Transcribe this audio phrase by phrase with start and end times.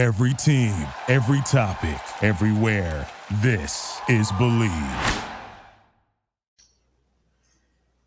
[0.00, 0.74] Every team,
[1.08, 3.06] every topic, everywhere.
[3.42, 5.24] This is Bleav.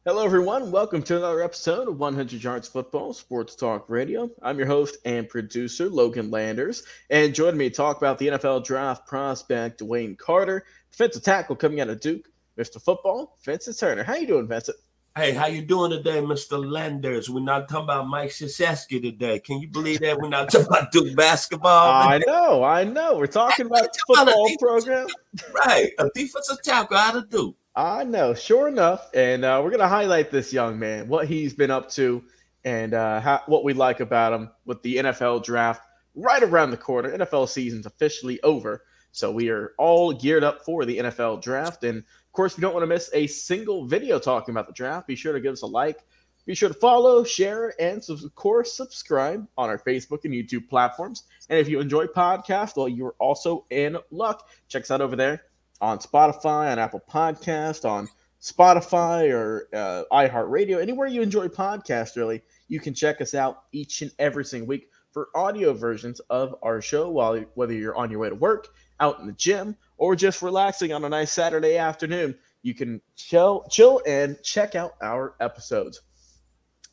[0.04, 0.71] Hello, everyone.
[0.71, 4.28] Welcome to another episode of 100 Yards Football Sports Talk Radio.
[4.42, 8.65] I'm your host and producer, Logan Landers, and joining me to talk about the NFL
[8.65, 12.81] draft prospect, DeWayne Carter, defensive tackle coming out of Duke, Mr.
[12.81, 14.01] Football, Vincent Turner.
[14.01, 14.78] How you doing, Vincent?
[15.16, 16.59] Hey, how you doing today, Mr.
[16.59, 17.30] Landers?
[17.30, 19.38] We're not talking about Mike Krzyzewski today.
[19.38, 21.91] Can you believe that we're not talking about Duke basketball?
[21.91, 23.16] I know, I know.
[23.18, 25.05] We're talking about football program.
[25.54, 27.55] Right, a defensive tackle out of Duke.
[27.76, 29.12] I know, sure enough.
[29.13, 32.23] And uh, we're going to highlight this young man, what he's been up to,
[32.66, 35.85] and uh, how, what we like about him with the NFL draft
[36.16, 37.16] right around the corner.
[37.16, 38.84] NFL season's officially over.
[39.12, 41.84] So we are all geared up for the NFL draft.
[41.84, 45.07] And course, if you don't want to miss a single video talking about the draft,
[45.07, 46.03] be sure to give us a like.
[46.45, 51.23] Be sure to follow, share, and of course, subscribe on our Facebook and YouTube platforms.
[51.49, 54.49] And if you enjoy podcasts, well, you're also in luck.
[54.67, 55.43] Check us out over there
[55.79, 58.09] on Spotify, on Apple Podcast, on
[58.43, 64.02] Spotify or uh, iHeartRadio, anywhere you enjoy podcasts, really, you can check us out each
[64.02, 68.19] and every single week for audio versions of our show while whether you're on your
[68.19, 68.69] way to work,
[69.00, 72.36] out in the gym, or just relaxing on a nice Saturday afternoon.
[72.64, 76.02] You can chill, chill and check out our episodes.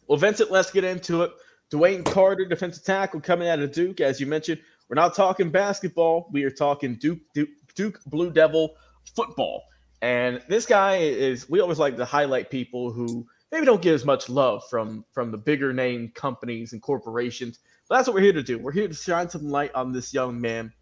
[0.06, 1.32] Well, Vincent, let's get into it.
[1.72, 4.00] DeWayne Carter, defensive tackle, coming out of Duke.
[4.00, 6.28] As you mentioned, we're not talking basketball.
[6.32, 8.74] We are talking Duke, Duke Duke Blue Devil
[9.14, 9.62] football.
[10.02, 14.04] And this guy is we always like to highlight people who maybe don't get as
[14.04, 17.60] much love from from the bigger name companies and corporations.
[17.88, 18.58] But that's what we're here to do.
[18.58, 20.72] We're here to shine some light on this young man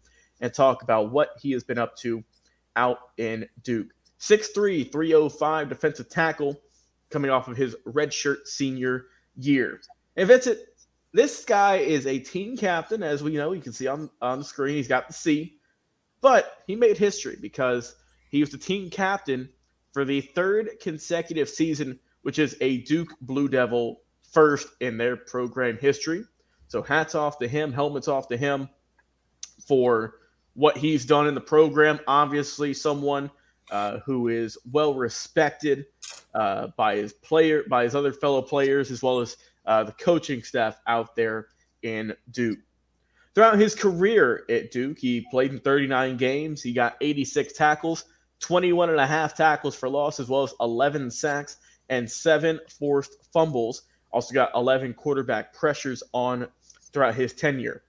[0.41, 2.23] and talk about what he has been up to
[2.75, 3.87] out in Duke.
[4.19, 6.59] 6'3, 305 defensive tackle
[7.09, 9.81] coming off of his redshirt senior year.
[10.15, 10.59] And Vincent,
[11.13, 13.53] this guy is a team captain, as we know.
[13.53, 14.75] You can see on, on the screen.
[14.75, 15.57] He's got the C.
[16.21, 17.95] But he made history because
[18.29, 19.49] he was the team captain
[19.93, 25.77] for the third consecutive season, which is a Duke Blue Devil first in their program
[25.77, 26.23] history.
[26.67, 28.69] So hats off to him, helmets off to him
[29.65, 30.15] for
[30.53, 31.99] what he's done in the program.
[32.07, 33.31] Obviously, someone
[33.71, 35.85] uh, who is well respected
[36.33, 40.43] uh, by his player, by his other fellow players, as well as uh, the coaching
[40.43, 41.47] staff out there
[41.83, 42.59] in Duke.
[43.35, 46.61] Throughout his career at Duke, he played in 39 games.
[46.61, 48.05] He got 86 tackles,
[48.39, 51.57] 21 and a half tackles for loss, as well as 11 sacks
[51.89, 53.83] and seven forced fumbles.
[54.11, 56.47] Also got 11 quarterback pressures on
[56.91, 57.83] throughout his tenure.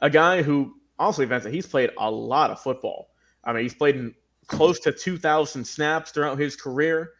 [0.00, 3.10] A guy who, honestly, Vincent, he's played a lot of football.
[3.44, 4.14] I mean, he's played in
[4.46, 7.12] close to 2,000 snaps throughout his career,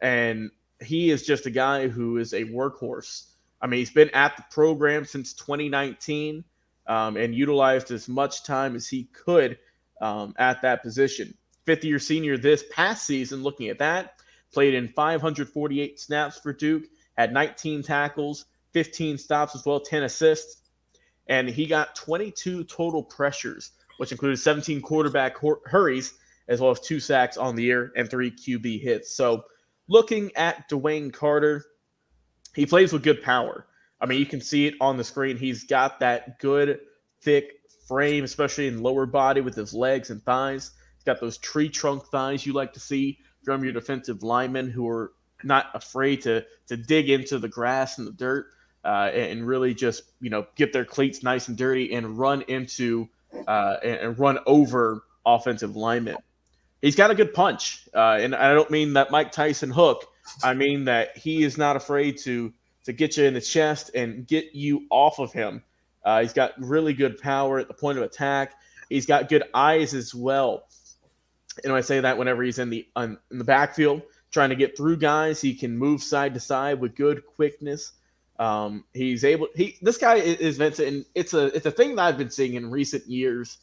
[0.00, 0.50] and
[0.82, 3.30] he is just a guy who is a workhorse.
[3.60, 6.44] I mean, he's been at the program since 2019
[6.86, 9.58] um, and utilized as much time as he could
[10.00, 11.34] um, at that position.
[11.64, 14.20] Fifth year senior this past season, looking at that,
[14.54, 16.84] played in 548 snaps for Duke,
[17.18, 20.62] had 19 tackles, 15 stops as well, 10 assists,
[21.26, 26.14] and he got 22 total pressures, which included 17 quarterback hurries,
[26.48, 29.16] as well as two sacks on the year and three QB hits.
[29.16, 29.44] So,
[29.88, 31.64] looking at DeWayne Carter,
[32.54, 33.66] he plays with good power.
[34.00, 35.36] I mean, you can see it on the screen.
[35.36, 36.80] He's got that good,
[37.22, 37.52] thick
[37.88, 40.72] frame, especially in lower body with his legs and thighs.
[40.96, 44.88] He's got those tree trunk thighs you like to see from your defensive linemen who
[44.88, 45.12] are
[45.42, 48.46] not afraid to to dig into the grass and the dirt
[48.84, 53.08] uh, and really just you know get their cleats nice and dirty and run into
[53.46, 56.16] uh, and, run over offensive linemen.
[56.82, 60.06] He's got a good punch, uh, and I don't mean that Mike Tyson hook.
[60.42, 62.52] I mean that he is not afraid to
[62.84, 65.62] to get you in the chest and get you off of him.
[66.04, 68.52] Uh, he's got really good power at the point of attack.
[68.90, 70.64] He's got good eyes as well.
[71.62, 74.96] And I say that whenever he's in the in the backfield trying to get through
[74.96, 77.92] guys, he can move side to side with good quickness.
[78.38, 79.48] Um, he's able.
[79.54, 82.54] He this guy is Vincent, and it's a it's a thing that I've been seeing
[82.54, 83.58] in recent years.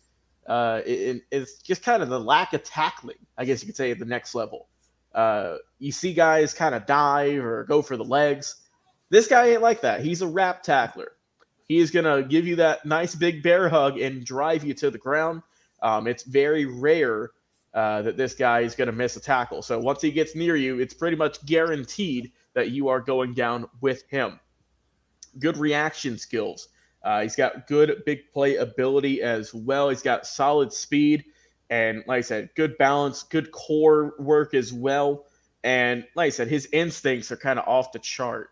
[0.47, 3.91] Uh, it, it's just kind of the lack of tackling, I guess you could say,
[3.91, 4.67] at the next level.
[5.13, 8.61] Uh, you see guys kind of dive or go for the legs
[9.11, 10.01] this guy ain't like that.
[10.01, 11.11] He's a wrap tackler.
[11.67, 14.97] He is to give you that nice big bear hug and drive you to the
[14.97, 15.43] ground.
[15.83, 17.31] Um, it's very rare
[17.73, 19.61] uh, that this guy is going to miss a tackle.
[19.61, 23.67] So once he gets near you, it's pretty much guaranteed that you are going down
[23.81, 24.39] with him.
[25.39, 26.69] Good reaction skills.
[27.03, 29.89] Uh, he's got good big play ability as well.
[29.89, 31.25] He's got solid speed
[31.69, 35.25] and, like I said, good balance, good core work as well.
[35.63, 38.49] And like I said, his instincts are kind of off the chart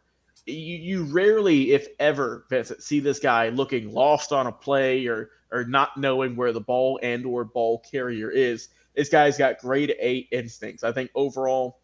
[0.50, 2.46] you, you rarely, if ever,
[2.80, 7.00] see this guy looking lost on a play or or not knowing where the ball
[7.02, 8.70] and or ball carrier is.
[9.00, 10.84] This guy's got grade A instincts.
[10.84, 11.80] I think overall,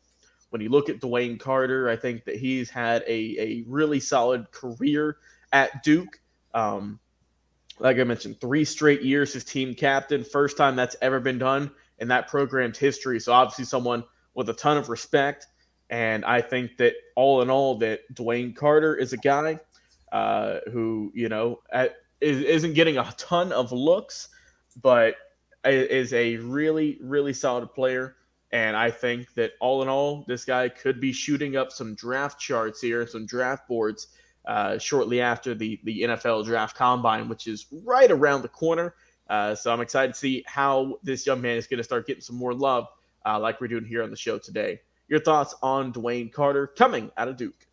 [0.50, 4.51] when you look at DeWayne Carter, I think that he's had a, a really solid
[4.51, 5.15] career
[5.53, 6.19] at Duke.
[6.53, 7.00] Um,
[7.79, 11.71] like I mentioned, three straight years as team captain, first time that's ever been done
[12.00, 13.21] in that program's history.
[13.21, 14.03] So obviously someone
[14.33, 15.47] with a ton of respect.
[15.89, 19.57] And I think that all in all, that DeWayne Carter is a guy
[20.12, 24.27] uh, who, you know, at, is, isn't getting a ton of looks,
[24.81, 25.15] but
[25.65, 28.15] is a really, really solid player.
[28.51, 32.39] And I think that all in all, this guy could be shooting up some draft
[32.39, 34.07] charts here, some draft boards
[34.45, 38.95] uh, shortly after the, the NFL draft combine, which is right around the corner.
[39.29, 42.21] Uh, so I'm excited to see how this young man is going to start getting
[42.21, 42.88] some more love,
[43.25, 44.79] uh, like we're doing here on the show today.
[45.07, 47.67] Your thoughts on DeWayne Carter coming out of Duke?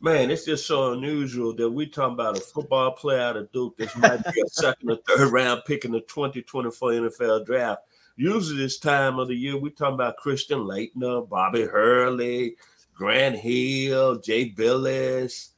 [0.00, 3.78] Man, it's just so unusual that we talking about a football player out of Duke
[3.78, 7.82] This might be a second or third round pick in the 2024 NFL draft.
[8.16, 12.56] Usually this time of the year, we talking about Christian Laettner, Bobby Hurley,
[12.94, 15.50] Grant Hill, Jay Bilas.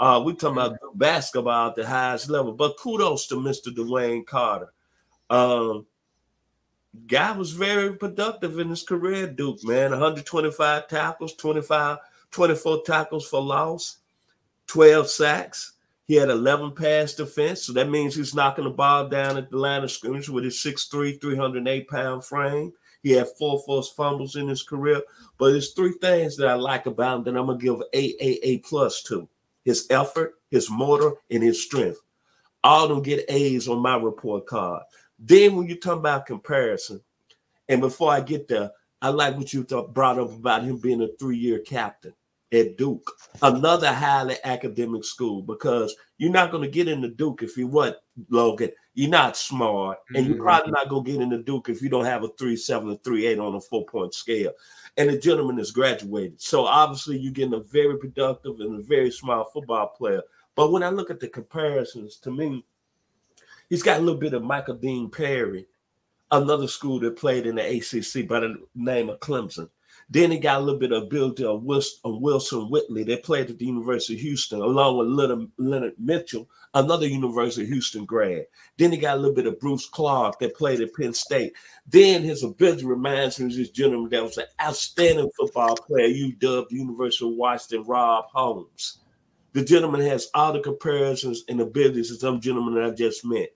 [0.00, 2.52] Uh, we talking about basketball at the highest level.
[2.52, 3.68] But kudos to Mr.
[3.68, 4.72] DeWayne Carter.
[5.30, 5.86] Um,
[7.06, 9.92] guy was very productive in his career, Duke, man.
[9.92, 11.98] 125 tackles, 25–
[12.34, 13.98] 24 tackles for loss,
[14.66, 15.74] 12 sacks.
[16.06, 17.62] He had 11 pass defense.
[17.62, 20.56] So that means he's knocking the ball down at the line of scrimmage with his
[20.56, 22.72] 6'3, 308 pound frame.
[23.02, 25.00] He had four forced fumbles in his career.
[25.38, 28.64] But there's three things that I like about him that I'm going to give AAA
[28.64, 29.28] plus to
[29.64, 32.00] his effort, his motor, and his strength.
[32.64, 34.82] All them get A's on my report card.
[35.18, 37.00] Then when you talk about comparison,
[37.68, 41.08] and before I get there, I like what you brought up about him being a
[41.18, 42.14] three year captain
[42.54, 43.10] at Duke,
[43.42, 48.02] another highly academic school, because you're not going to get into Duke if you what,
[48.30, 48.70] Logan?
[48.94, 50.44] You're not smart, and you're mm-hmm.
[50.44, 52.96] probably not going to get into Duke if you don't have a three seven or
[52.98, 54.52] three eight on a four point scale.
[54.96, 59.10] And the gentleman is graduated, so obviously you're getting a very productive and a very
[59.10, 60.22] smart football player.
[60.54, 62.64] But when I look at the comparisons, to me,
[63.68, 65.66] he's got a little bit of Michael Dean Perry,
[66.30, 69.68] another school that played in the ACC by the name of Clemson.
[70.10, 73.04] Then he got a little bit of ability of Wilson Whitley.
[73.04, 78.04] They played at the University of Houston, along with Leonard Mitchell, another University of Houston
[78.04, 78.46] grad.
[78.78, 81.54] Then he got a little bit of Bruce Clark that played at Penn State.
[81.86, 86.66] Then his ability reminds me of this gentleman that was an outstanding football player, UW,
[86.70, 88.98] University of Washington, Rob Holmes.
[89.52, 93.50] The gentleman has all the comparisons and abilities of some gentleman that I just met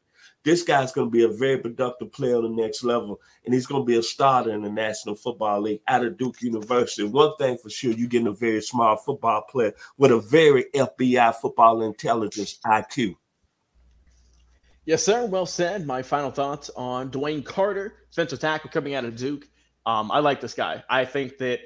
[0.45, 3.67] this guy's going to be a very productive player on the next level, and he's
[3.67, 7.05] going to be a starter in the National Football League out of Duke University.
[7.05, 11.35] One thing for sure, you're getting a very smart football player with a very FBI
[11.37, 13.17] football intelligence IQ.
[14.87, 15.27] Yes, sir.
[15.27, 15.87] Well said.
[15.87, 19.47] My final thoughts on DeWayne Carter, defensive tackle coming out of Duke.
[19.85, 20.83] Um, I like this guy.
[20.89, 21.61] I think that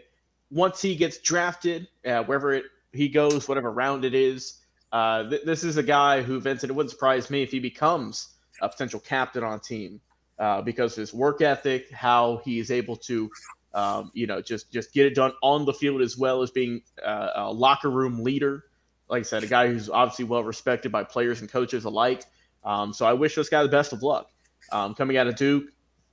[0.50, 4.60] once he gets drafted, uh, wherever it, he goes, whatever round it is,
[4.90, 8.31] uh, th- this is a guy who, Vincent, it wouldn't surprise me if he becomes
[8.60, 10.00] a potential captain on team
[10.38, 13.30] uh, because his work ethic, how he is able to,
[13.74, 16.82] um, you know, just just get it done on the field as well as being
[17.04, 18.64] uh, a locker room leader.
[19.08, 22.24] Like I said, a guy who's obviously well respected by players and coaches alike.
[22.64, 24.30] Um, so I wish this guy the best of luck.
[24.70, 25.64] Um, coming out of Duke,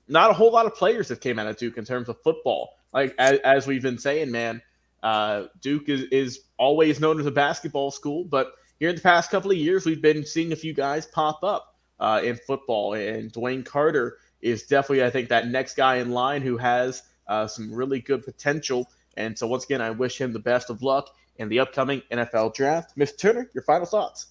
[0.08, 2.72] not a whole lot of players that came out of Duke in terms of football.
[2.94, 4.62] Like as, as we've been saying, man,
[5.04, 9.30] uh, Duke is, is always known as a basketball school, but here in the past
[9.30, 12.94] couple of years, we've been seeing a few guys pop up uh, in football.
[12.94, 17.48] And DeWayne Carter is definitely, I think, that next guy in line who has uh,
[17.48, 18.90] some really good potential.
[19.18, 22.54] And so, once again, I wish him the best of luck in the upcoming NFL
[22.54, 22.98] draft.
[22.98, 23.18] Mr.
[23.18, 24.28] Turner, your final thoughts.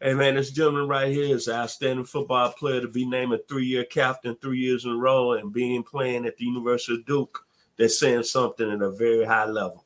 [0.00, 3.38] Hey man, this gentleman right here is an outstanding football player to be named a
[3.38, 7.46] three-year captain three years in a row and being playing at the University of Duke.
[7.78, 9.84] That's saying something at a very high level.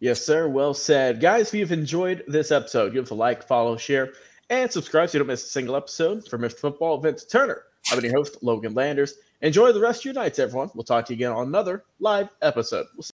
[0.00, 0.48] Yes, sir.
[0.48, 1.20] Well said.
[1.20, 4.12] Guys, if you've enjoyed this episode, give us a like, follow, share,
[4.50, 6.58] and subscribe so you don't miss a single episode for Mr.
[6.58, 7.62] Football Vince Turner.
[7.90, 9.14] I'm your host, Logan Landers.
[9.40, 10.70] Enjoy the rest of your nights, everyone.
[10.74, 12.86] We'll talk to you again on another live episode.
[12.94, 13.06] We'll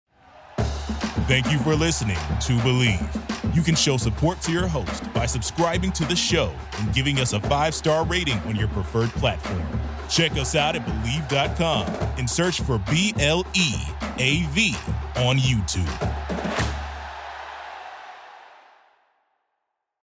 [1.27, 3.55] Thank you for listening to Bleav.
[3.55, 7.33] You can show support to your host by subscribing to the show and giving us
[7.33, 9.63] a five star rating on your preferred platform.
[10.09, 11.87] Check us out at Bleav.com
[12.19, 13.75] and search for B L E
[14.19, 14.75] A V
[15.17, 16.24] on YouTube.